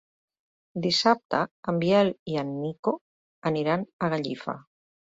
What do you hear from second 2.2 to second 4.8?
i en Nico aniran a Gallifa.